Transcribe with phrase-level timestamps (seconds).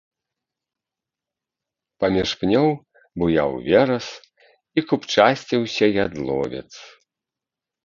[2.03, 2.69] Паміж пнёў
[3.25, 4.07] буяў верас
[4.77, 6.67] і купчасціўся ядловец.